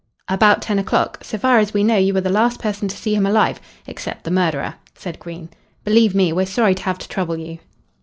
[0.27, 1.19] "About ten o'clock.
[1.23, 4.23] So far as we know you were the last person to see him alive except
[4.23, 5.49] the murderer," said Green.
[5.83, 7.59] "Believe me, we're sorry to have to trouble you."